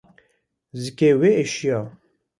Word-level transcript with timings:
Zikê 0.81 1.09
wê 1.19 1.29
êşiya. 1.43 1.79